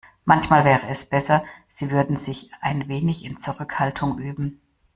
[0.25, 4.59] Manchmal wäre es besser, sie würde sich ein wenig in Zurückhaltung üben.